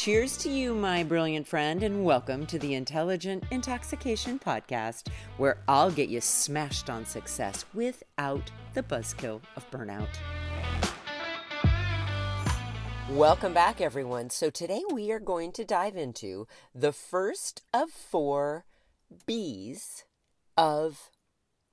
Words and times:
Cheers 0.00 0.38
to 0.38 0.48
you, 0.48 0.72
my 0.72 1.02
brilliant 1.02 1.46
friend, 1.46 1.82
and 1.82 2.06
welcome 2.06 2.46
to 2.46 2.58
the 2.58 2.72
Intelligent 2.72 3.44
Intoxication 3.50 4.38
Podcast, 4.38 5.08
where 5.36 5.58
I'll 5.68 5.90
get 5.90 6.08
you 6.08 6.22
smashed 6.22 6.88
on 6.88 7.04
success 7.04 7.66
without 7.74 8.50
the 8.72 8.82
buzzkill 8.82 9.42
of 9.56 9.70
burnout. 9.70 10.08
Welcome 13.10 13.52
back, 13.52 13.82
everyone. 13.82 14.30
So, 14.30 14.48
today 14.48 14.80
we 14.90 15.12
are 15.12 15.20
going 15.20 15.52
to 15.52 15.66
dive 15.66 15.98
into 15.98 16.46
the 16.74 16.92
first 16.94 17.60
of 17.74 17.90
four 17.90 18.64
B's 19.26 20.06
of 20.56 21.10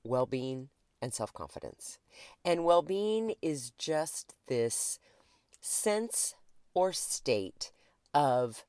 well 0.04 0.26
being 0.26 0.68
and 1.02 1.14
self 1.14 1.34
confidence. 1.34 1.98
And 2.44 2.66
well 2.66 2.82
being 2.82 3.36
is 3.42 3.70
just 3.78 4.36
this 4.50 5.00
sense 5.62 6.36
or 6.74 6.92
state 6.92 7.72
of 8.14 8.66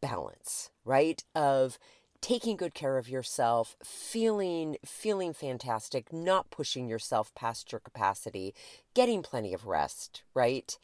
balance, 0.00 0.70
right? 0.84 1.22
Of 1.34 1.78
taking 2.20 2.56
good 2.56 2.74
care 2.74 2.98
of 2.98 3.08
yourself, 3.08 3.76
feeling 3.82 4.76
feeling 4.84 5.32
fantastic, 5.32 6.12
not 6.12 6.50
pushing 6.50 6.88
yourself 6.88 7.34
past 7.34 7.72
your 7.72 7.80
capacity, 7.80 8.54
getting 8.94 9.22
plenty 9.22 9.54
of 9.54 9.66
rest, 9.66 10.22
right? 10.34 10.78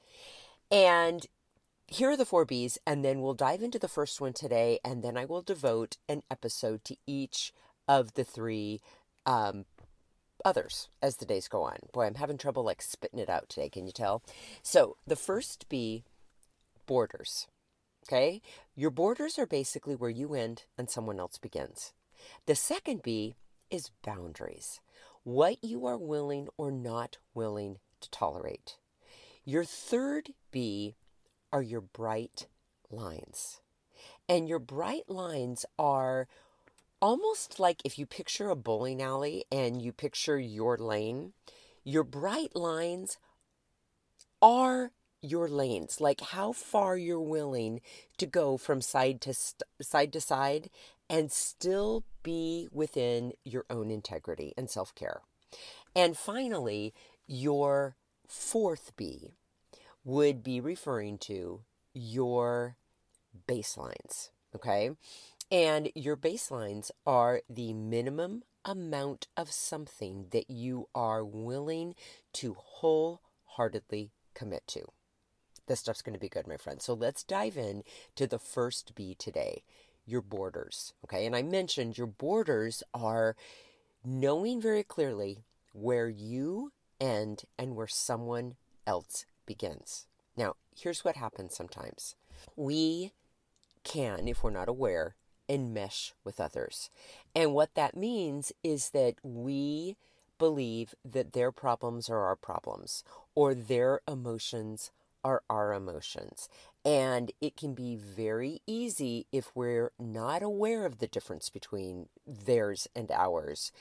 And 0.71 1.27
here 1.89 2.11
are 2.11 2.17
the 2.17 2.25
four 2.25 2.45
B's, 2.45 2.79
and 2.87 3.05
then 3.05 3.21
we'll 3.21 3.35
dive 3.35 3.63
into 3.63 3.79
the 3.79 3.89
first 3.89 4.21
one 4.21 4.33
today, 4.33 4.81
and 4.85 5.03
then 5.05 5.17
I 5.17 5.25
will 5.25 5.43
devote 5.43 5.99
an 6.09 6.23
episode 6.31 6.85
to 6.85 6.97
each 7.07 7.53
of 7.87 8.15
the 8.15 8.25
three 8.25 8.81
um, 9.25 9.67
others 10.45 10.89
as 11.03 11.17
the 11.17 11.27
days 11.27 11.49
go 11.49 11.63
on. 11.63 11.79
Boy, 11.93 12.07
I'm 12.07 12.17
having 12.17 12.39
trouble 12.39 12.65
like 12.65 12.83
spitting 12.83 13.21
it 13.21 13.31
out 13.31 13.49
today, 13.49 13.69
can 13.69 13.87
you 13.87 13.93
tell? 13.93 14.23
So 14.63 14.97
the 15.07 15.17
first 15.17 15.69
B 15.69 16.05
borders. 16.87 17.47
Okay? 18.07 18.41
Your 18.75 18.91
borders 18.91 19.39
are 19.39 19.47
basically 19.47 19.97
where 19.97 20.11
you 20.11 20.35
end 20.35 20.65
and 20.79 20.89
someone 20.89 21.19
else 21.19 21.39
begins. 21.39 21.93
The 22.47 22.55
second 22.55 23.03
B 23.03 23.35
is 23.71 23.91
boundaries. 24.05 24.81
What 25.25 25.63
you 25.63 25.87
are 25.87 25.99
willing 25.99 26.49
or 26.57 26.71
not 26.71 27.19
willing 27.35 27.79
to 28.01 28.11
tolerate. 28.11 28.77
Your 29.45 29.65
third 29.65 30.31
B 30.51 30.95
are 31.53 31.63
your 31.63 31.81
bright 31.81 32.47
lines. 32.91 33.61
And 34.29 34.49
your 34.49 34.59
bright 34.59 35.09
lines 35.09 35.65
are 35.79 36.29
almost 37.01 37.59
like 37.61 37.83
if 37.85 37.99
you 37.99 38.07
picture 38.07 38.51
a 38.51 38.57
bowling 38.57 39.03
alley 39.03 39.45
and 39.51 39.83
you 39.83 39.93
picture 39.93 40.39
your 40.39 40.77
lane, 40.77 41.33
your 41.85 42.05
bright 42.05 42.55
lines 42.55 43.19
are 44.43 44.93
your 45.27 45.49
lanes, 45.49 46.01
like 46.01 46.21
how 46.21 46.53
far 46.53 46.97
you're 46.97 47.21
willing 47.21 47.81
to 48.19 48.27
go 48.27 48.57
from 48.57 48.81
side 48.81 49.21
to 49.23 49.35
st- 49.35 49.63
side 49.81 50.13
to 50.13 50.21
side 50.21 50.71
and 51.09 51.31
still 51.31 52.05
be 52.23 52.69
within 52.73 53.33
your 53.45 53.65
own 53.71 53.91
integrity 53.91 54.53
and 54.57 54.69
self-care. 54.69 55.21
And 55.95 56.17
finally, 56.17 56.93
your 57.27 57.97
fourth 58.29 58.93
B 58.97 59.35
would 60.05 60.43
be 60.43 60.61
referring 60.61 61.19
to 61.19 61.63
your 61.95 62.77
baselines, 63.49 64.31
okay? 64.55 64.91
And 65.51 65.91
your 65.95 66.17
baselines 66.17 66.91
are 67.07 67.43
the 67.49 67.73
minimum 67.73 68.43
amount 68.65 69.29
of 69.37 69.53
something 69.53 70.27
that 70.33 70.51
you 70.51 70.89
are 70.95 71.25
willing 71.25 71.95
to 72.35 72.57
wholeheartedly 72.59 74.11
commit 74.35 74.67
to. 74.67 74.87
This 75.67 75.81
stuff's 75.81 76.03
going 76.03 76.15
to 76.15 76.21
be 76.21 76.29
good, 76.29 76.47
my 76.47 76.57
friend. 76.57 76.81
So 76.81 76.95
let's 76.95 77.23
dive 77.23 77.57
in 77.57 77.83
to 78.15 78.27
the 78.27 78.39
first 78.39 78.95
B 78.95 79.15
today 79.19 79.63
your 80.07 80.23
borders. 80.23 80.95
Okay. 81.05 81.27
And 81.27 81.35
I 81.35 81.43
mentioned 81.43 81.99
your 81.99 82.07
borders 82.07 82.83
are 82.95 83.37
knowing 84.05 84.61
very 84.61 84.85
clearly 84.85 85.45
where 85.73 86.09
you 86.09 86.73
end 87.01 87.43
and 87.59 87.75
where 87.75 87.89
someone 87.89 88.55
else 88.87 89.27
begins. 89.45 90.07
Now, 90.37 90.55
here's 90.75 91.05
what 91.05 91.17
happens 91.17 91.55
sometimes 91.55 92.15
we 92.55 93.13
can, 93.83 94.29
if 94.29 94.43
we're 94.43 94.51
not 94.51 94.69
aware, 94.69 95.17
enmesh 95.49 96.13
with 96.25 96.41
others. 96.41 96.91
And 97.35 97.53
what 97.53 97.75
that 97.75 97.97
means 97.97 98.53
is 98.63 98.91
that 98.91 99.15
we 99.23 99.97
believe 100.39 100.95
that 101.05 101.33
their 101.33 101.51
problems 101.51 102.11
are 102.11 102.25
our 102.25 102.37
problems 102.37 103.03
or 103.35 103.55
their 103.55 104.01
emotions 104.07 104.91
are 105.27 105.43
our 105.51 105.75
emotions. 105.75 106.49
And 106.85 107.33
it 107.41 107.57
can 107.57 107.75
be 107.75 107.97
very 107.97 108.63
easy 108.65 109.27
if 109.33 109.51
we're 109.57 109.91
not 109.99 110.41
aware 110.41 110.87
of 110.87 110.99
the 110.99 111.09
difference 111.09 111.51
between 111.51 112.09
theirs 112.25 112.87
and 112.95 113.11
ours 113.11 113.73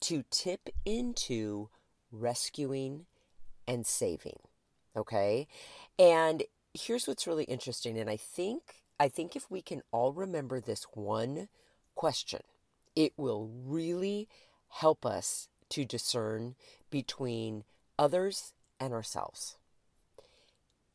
to 0.00 0.24
tip 0.30 0.70
into 0.86 1.68
rescuing 2.10 3.04
and 3.68 3.86
saving. 3.86 4.38
Okay? 4.96 5.46
And 5.98 6.44
here's 6.72 7.06
what's 7.06 7.26
really 7.26 7.44
interesting 7.44 7.98
and 7.98 8.08
I 8.08 8.16
think 8.16 8.62
I 8.98 9.08
think 9.08 9.36
if 9.36 9.50
we 9.50 9.60
can 9.60 9.82
all 9.90 10.12
remember 10.12 10.58
this 10.58 10.86
one 10.94 11.48
question, 11.94 12.40
it 12.96 13.12
will 13.18 13.50
really 13.52 14.28
help 14.68 15.04
us 15.04 15.48
to 15.70 15.84
discern 15.84 16.54
between 16.90 17.64
others 17.98 18.54
and 18.80 18.94
ourselves. 18.94 19.56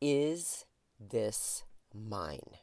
Is 0.00 0.64
this 0.98 1.64
mine? 1.94 2.56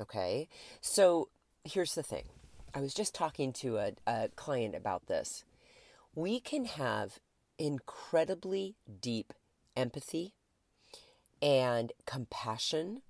Okay, 0.00 0.48
so 0.80 1.28
here's 1.64 1.96
the 1.96 2.04
thing. 2.04 2.26
I 2.72 2.80
was 2.80 2.94
just 2.94 3.16
talking 3.16 3.52
to 3.54 3.78
a, 3.78 3.92
a 4.06 4.28
client 4.36 4.76
about 4.76 5.08
this. 5.08 5.44
We 6.14 6.38
can 6.38 6.66
have 6.66 7.18
incredibly 7.58 8.76
deep 9.00 9.32
empathy 9.76 10.34
and 11.42 11.92
compassion 12.06 13.02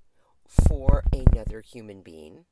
for 0.47 1.05
another 1.13 1.61
human 1.61 2.01
being. 2.01 2.47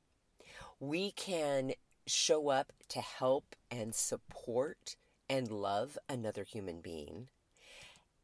We 0.79 1.13
can 1.13 1.73
show 2.07 2.51
up 2.51 2.75
to 2.91 3.01
help 3.01 3.57
and 3.71 3.95
support 3.95 4.97
and 5.31 5.51
love 5.51 5.97
another 6.11 6.45
human 6.45 6.83
being 6.83 7.29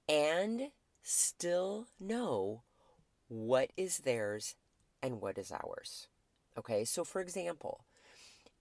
and 0.06 0.72
still 1.02 1.86
know 1.98 2.62
what 3.32 3.70
is 3.78 4.00
theirs 4.00 4.56
and 5.02 5.22
what 5.22 5.38
is 5.38 5.50
ours. 5.50 6.06
Okay, 6.58 6.84
so 6.84 7.02
for 7.02 7.22
example, 7.22 7.80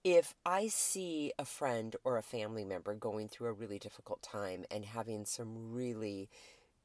if 0.02 0.34
I 0.46 0.68
see 0.68 1.30
a 1.38 1.44
friend 1.44 1.94
or 2.04 2.16
a 2.16 2.22
family 2.22 2.64
member 2.64 2.94
going 2.94 3.28
through 3.28 3.50
a 3.50 3.52
really 3.52 3.78
difficult 3.78 4.22
time 4.22 4.64
and 4.70 4.86
having 4.86 5.26
some 5.26 5.74
really 5.74 6.30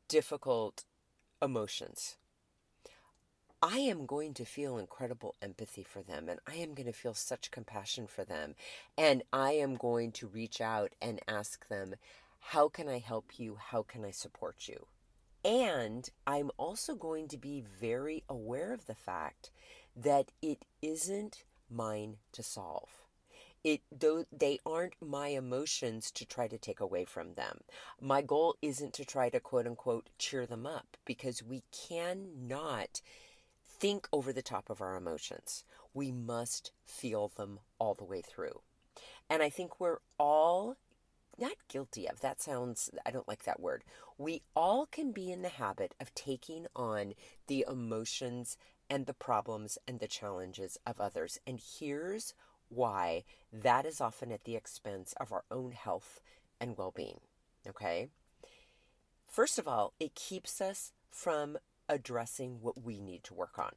difficult 0.10 0.84
emotions, 1.42 2.18
I 3.64 3.78
am 3.80 4.06
going 4.06 4.34
to 4.34 4.46
feel 4.46 4.78
incredible 4.78 5.36
empathy 5.42 5.84
for 5.84 6.02
them 6.02 6.28
and 6.28 6.42
I 6.46 6.56
am 6.56 6.74
going 6.74 6.88
to 6.88 6.94
feel 6.94 7.14
such 7.14 7.52
compassion 7.52 8.06
for 8.06 8.26
them. 8.26 8.56
And 8.98 9.24
I 9.32 9.54
am 9.54 9.76
going 9.76 10.12
to 10.14 10.28
reach 10.28 10.60
out 10.60 10.92
and 11.02 11.22
ask 11.26 11.70
them, 11.70 11.96
How 12.40 12.68
can 12.68 12.90
I 12.90 13.00
help 13.00 13.40
you? 13.40 13.58
How 13.72 13.82
can 13.82 14.04
I 14.04 14.12
support 14.12 14.68
you? 14.68 14.88
And 15.48 16.10
I'm 16.28 16.52
also 16.58 16.94
going 16.94 17.30
to 17.30 17.38
be 17.38 17.64
very 17.80 18.26
aware 18.28 18.74
of 18.74 18.86
the 18.86 18.96
fact 18.96 19.50
that 19.96 20.34
it 20.42 20.66
isn't 20.82 21.46
mine 21.70 22.18
to 22.34 22.44
solve. 22.44 22.90
It 23.64 23.82
though 23.90 24.26
they 24.30 24.60
aren't 24.66 24.96
my 25.02 25.30
emotions 25.30 26.12
to 26.12 26.26
try 26.26 26.50
to 26.50 26.58
take 26.58 26.82
away 26.82 27.06
from 27.06 27.36
them. 27.36 27.62
My 28.02 28.22
goal 28.22 28.58
isn't 28.62 28.94
to 28.96 29.06
try 29.06 29.30
to 29.30 29.40
quote 29.40 29.66
unquote 29.66 30.10
cheer 30.20 30.46
them 30.46 30.66
up 30.66 30.98
because 31.06 31.42
we 31.42 31.64
cannot 31.72 33.02
think 33.66 34.10
over 34.12 34.34
the 34.34 34.42
top 34.42 34.70
of 34.70 34.82
our 34.82 34.98
emotions. 34.98 35.64
We 35.94 36.12
must 36.12 36.72
feel 36.86 37.30
them 37.30 37.60
all 37.80 37.94
the 37.94 38.04
way 38.04 38.22
through. 38.22 38.60
And 39.30 39.42
I 39.42 39.50
think 39.50 39.80
we're 39.80 40.00
all 40.20 40.76
not 41.40 41.54
guilty 41.68 42.08
of, 42.08 42.22
that 42.22 42.42
sounds, 42.42 42.90
I 43.06 43.12
don't 43.12 43.28
like 43.28 43.44
that 43.44 43.60
word. 43.60 43.84
We 44.18 44.42
all 44.56 44.86
can 44.86 45.12
be 45.12 45.32
in 45.32 45.42
the 45.42 45.50
habit 45.50 45.94
of 46.00 46.14
taking 46.16 46.68
on 46.76 47.14
the 47.48 47.66
emotions 47.70 48.58
and 48.90 49.06
the 49.06 49.14
problems 49.14 49.78
and 49.88 50.00
the 50.00 50.08
challenges 50.08 50.78
of 50.86 51.00
others. 51.00 51.40
And 51.46 51.60
here's 51.80 52.34
why 52.70 53.24
that 53.52 53.86
is 53.86 54.02
often 54.02 54.32
at 54.32 54.44
the 54.44 54.56
expense 54.56 55.14
of 55.20 55.32
our 55.32 55.44
own 55.52 55.72
health 55.72 56.22
and 56.60 56.78
well 56.78 56.94
being. 56.96 57.20
Okay? 57.68 58.10
First 59.28 59.60
of 59.60 59.68
all, 59.68 59.94
it 60.00 60.16
keeps 60.16 60.62
us 60.62 60.92
from 61.10 61.58
addressing 61.90 62.62
what 62.62 62.84
we 62.84 63.00
need 63.00 63.24
to 63.26 63.34
work 63.34 63.58
on, 63.60 63.72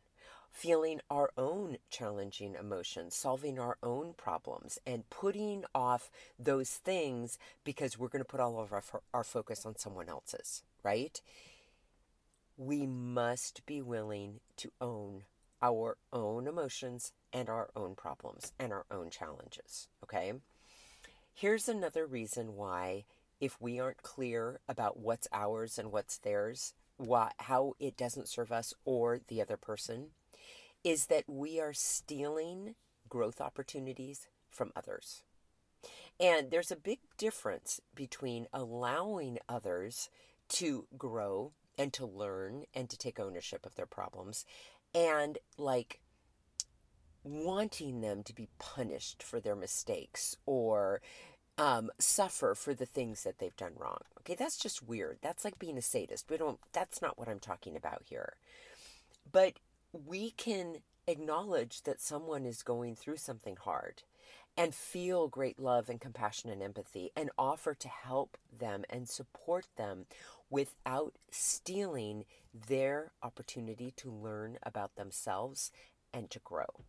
feeling 0.50 1.00
our 1.10 1.30
own 1.38 1.78
challenging 1.90 2.54
emotions, 2.58 3.14
solving 3.14 3.58
our 3.58 3.76
own 3.82 4.14
problems, 4.16 4.78
and 4.86 5.08
putting 5.10 5.64
off 5.74 6.10
those 6.38 6.70
things 6.70 7.38
because 7.64 7.98
we're 7.98 8.08
going 8.08 8.22
to 8.22 8.28
put 8.28 8.40
all 8.40 8.60
of 8.60 8.72
our, 8.72 8.82
our 9.14 9.24
focus 9.24 9.64
on 9.64 9.76
someone 9.76 10.08
else's, 10.08 10.62
right? 10.82 11.20
We 12.56 12.86
must 12.86 13.64
be 13.64 13.80
willing 13.80 14.40
to 14.56 14.72
own 14.80 15.22
our 15.62 15.96
own 16.12 16.46
emotions 16.46 17.12
and 17.32 17.48
our 17.48 17.70
own 17.76 17.94
problems 17.94 18.52
and 18.58 18.72
our 18.72 18.86
own 18.90 19.10
challenges. 19.10 19.88
Okay? 20.02 20.32
Here's 21.34 21.68
another 21.68 22.06
reason 22.06 22.56
why, 22.56 23.04
if 23.40 23.60
we 23.60 23.80
aren't 23.80 24.02
clear 24.02 24.60
about 24.68 24.98
what's 24.98 25.28
ours 25.32 25.78
and 25.78 25.92
what's 25.92 26.18
theirs, 26.18 26.74
why, 26.96 27.30
how 27.38 27.74
it 27.78 27.96
doesn't 27.96 28.28
serve 28.28 28.52
us 28.52 28.74
or 28.84 29.20
the 29.28 29.40
other 29.40 29.56
person, 29.56 30.08
is 30.84 31.06
that 31.06 31.24
we 31.28 31.60
are 31.60 31.72
stealing 31.72 32.74
growth 33.08 33.40
opportunities 33.40 34.28
from 34.50 34.72
others. 34.74 35.22
And 36.18 36.50
there's 36.50 36.70
a 36.70 36.76
big 36.76 36.98
difference 37.16 37.80
between 37.94 38.46
allowing 38.52 39.38
others 39.48 40.10
to 40.50 40.86
grow 40.98 41.52
and 41.78 41.92
to 41.94 42.04
learn 42.04 42.64
and 42.74 42.90
to 42.90 42.98
take 42.98 43.18
ownership 43.18 43.64
of 43.64 43.74
their 43.74 43.86
problems 43.86 44.44
and 44.94 45.38
like 45.56 46.00
wanting 47.24 48.00
them 48.00 48.22
to 48.22 48.34
be 48.34 48.48
punished 48.58 49.22
for 49.22 49.40
their 49.40 49.56
mistakes 49.56 50.36
or 50.46 51.00
um, 51.58 51.90
suffer 51.98 52.54
for 52.54 52.74
the 52.74 52.86
things 52.86 53.22
that 53.24 53.38
they've 53.38 53.56
done 53.56 53.72
wrong. 53.76 54.00
Okay, 54.20 54.34
that's 54.34 54.56
just 54.56 54.86
weird. 54.86 55.18
That's 55.22 55.44
like 55.44 55.58
being 55.58 55.76
a 55.76 55.82
sadist. 55.82 56.30
We 56.30 56.38
don't. 56.38 56.58
That's 56.72 57.02
not 57.02 57.18
what 57.18 57.28
I'm 57.28 57.38
talking 57.38 57.76
about 57.76 58.02
here. 58.04 58.34
But 59.30 59.54
we 59.92 60.30
can 60.32 60.78
acknowledge 61.06 61.82
that 61.82 62.00
someone 62.00 62.44
is 62.44 62.62
going 62.62 62.94
through 62.94 63.16
something 63.16 63.56
hard 63.56 64.02
and 64.56 64.74
feel 64.74 65.28
great 65.28 65.58
love 65.58 65.88
and 65.88 66.00
compassion 66.00 66.50
and 66.50 66.62
empathy 66.62 67.10
and 67.16 67.30
offer 67.38 67.74
to 67.74 67.88
help 67.88 68.36
them 68.58 68.84
and 68.90 69.08
support 69.08 69.66
them 69.76 70.06
without 70.50 71.14
stealing 71.30 72.24
their 72.68 73.12
opportunity 73.22 73.92
to 73.96 74.10
learn 74.10 74.58
about 74.62 74.96
themselves 74.96 75.70
and 76.12 76.30
to 76.30 76.40
grow. 76.40 76.84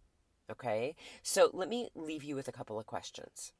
Okay? 0.51 0.95
So 1.21 1.49
let 1.53 1.69
me 1.69 1.89
leave 1.95 2.23
you 2.23 2.35
with 2.35 2.47
a 2.47 2.51
couple 2.51 2.79
of 2.79 2.87
questions. 2.87 3.53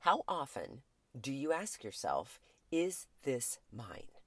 How 0.00 0.22
often 0.28 0.82
do 1.18 1.32
you 1.32 1.52
ask 1.52 1.82
yourself, 1.82 2.40
is 2.70 3.06
this 3.24 3.58
mine? 3.72 4.21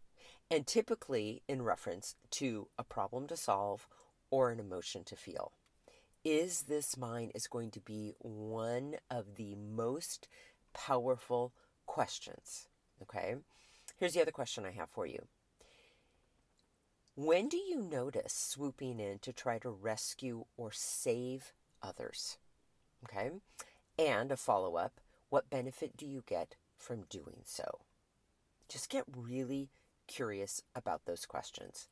And 0.56 0.66
typically 0.66 1.42
in 1.50 1.64
reference 1.64 2.16
to 2.32 2.70
a 2.80 2.86
problem 2.86 3.28
to 3.28 3.36
solve 3.36 3.90
or 4.32 4.52
an 4.52 4.60
emotion 4.62 5.04
to 5.04 5.18
feel. 5.18 5.52
Is 6.24 6.62
this 6.70 6.96
mine 6.96 7.30
is 7.36 7.46
going 7.46 7.72
to 7.72 7.82
be 7.82 8.14
one 8.20 8.96
of 9.12 9.36
the 9.36 9.56
most 9.56 10.30
powerful 10.74 11.52
questions. 11.86 12.70
Okay? 13.02 13.36
Here's 13.98 14.14
the 14.14 14.22
other 14.22 14.32
question 14.32 14.66
I 14.66 14.72
have 14.72 14.90
for 14.90 15.06
you. 15.06 15.28
When 17.16 17.50
do 17.50 17.58
you 17.58 17.82
notice 17.82 18.34
swooping 18.34 19.02
in 19.02 19.20
to 19.24 19.34
try 19.34 19.60
to 19.60 19.70
rescue 19.70 20.46
or 20.56 20.72
save 20.72 21.52
others? 21.84 22.38
Okay? 23.04 23.30
And 24.00 24.32
a 24.32 24.38
follow 24.38 24.78
up 24.78 25.02
what 25.28 25.50
benefit 25.50 25.98
do 25.98 26.06
you 26.06 26.24
get 26.26 26.56
from 26.78 27.04
doing 27.10 27.42
so? 27.44 27.80
Just 28.70 28.90
get 28.90 29.04
really 29.14 29.70
curious 30.08 30.62
about 30.76 31.06
those 31.06 31.26
questions. 31.26 31.88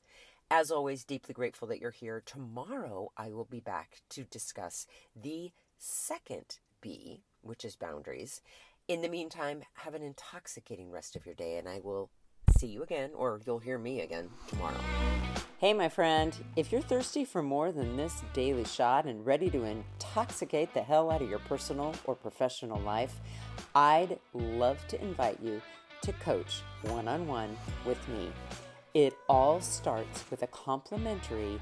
As 0.52 0.72
always, 0.72 1.04
deeply 1.04 1.34
grateful 1.34 1.68
that 1.70 1.80
you're 1.80 1.92
here. 1.92 2.22
Tomorrow, 2.26 3.12
I 3.18 3.32
will 3.32 3.46
be 3.46 3.60
back 3.60 4.02
to 4.10 4.24
discuss 4.24 4.86
the 5.16 5.52
second 5.78 6.60
B, 6.82 7.24
which 7.42 7.66
is 7.66 7.76
boundaries. 7.76 8.42
In 8.88 9.02
the 9.02 9.10
meantime, 9.10 9.64
have 9.76 9.96
an 9.96 10.04
intoxicating 10.04 10.92
rest 10.92 11.16
of 11.16 11.26
your 11.26 11.36
day, 11.36 11.58
and 11.58 11.68
I 11.68 11.80
will 11.84 12.10
see 12.58 12.68
you 12.68 12.84
again, 12.84 13.12
or 13.16 13.40
you'll 13.46 13.60
hear 13.60 13.78
me 13.78 14.02
again 14.02 14.30
tomorrow. 14.48 14.80
Hey, 15.58 15.74
my 15.74 15.88
friend, 15.88 16.36
if 16.58 16.72
you're 16.72 16.82
thirsty 16.82 17.24
for 17.24 17.42
more 17.42 17.72
than 17.72 17.96
this 17.96 18.22
daily 18.34 18.66
shot 18.66 19.06
and 19.06 19.26
ready 19.26 19.50
to 19.50 19.64
intoxicate 19.64 20.74
the 20.74 20.84
hell 20.84 21.10
out 21.10 21.22
of 21.22 21.30
your 21.30 21.40
personal 21.40 21.96
or 22.04 22.16
professional 22.16 22.82
life, 22.82 23.22
I'd 23.74 24.20
love 24.34 24.86
to 24.90 25.02
invite 25.02 25.40
you 25.42 25.62
to 26.04 26.14
coach 26.14 26.62
one 26.84 27.08
on 27.08 27.28
one 27.28 27.58
with 27.86 28.08
me. 28.10 28.32
It 28.94 29.16
all 29.28 29.60
starts 29.62 30.24
with 30.30 30.44
a 30.44 30.48
complimentary 30.48 31.60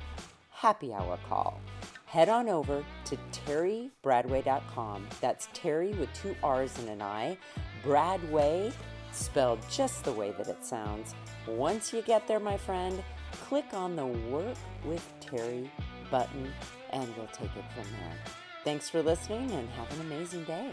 happy 0.49 0.93
hour 0.93 1.17
call. 1.29 1.59
Head 2.05 2.27
on 2.27 2.49
over 2.49 2.83
to 3.05 3.17
terribradway.com. 3.31 5.07
That's 5.21 5.47
Terri 5.47 5.97
with 5.97 6.11
two 6.13 6.35
R's 6.43 6.77
and 6.79 6.89
an 6.89 7.01
I. 7.01 7.37
Bradway, 7.83 8.73
spelled 9.13 9.59
just 9.69 10.03
the 10.03 10.11
way 10.11 10.31
that 10.37 10.47
it 10.47 10.65
sounds. 10.65 11.15
Once 11.47 11.93
you 11.93 12.01
get 12.01 12.27
there, 12.27 12.39
my 12.39 12.57
friend, 12.57 13.01
click 13.31 13.73
on 13.73 13.95
the 13.95 14.05
Work 14.05 14.57
with 14.83 15.07
Terri 15.21 15.69
button 16.09 16.51
and 16.89 17.07
we'll 17.15 17.27
take 17.27 17.55
it 17.55 17.65
from 17.73 17.85
there. 17.91 18.17
Thanks 18.63 18.89
for 18.89 19.01
listening 19.01 19.49
and 19.51 19.69
have 19.69 19.91
an 19.93 20.01
amazing 20.01 20.43
day. 20.43 20.69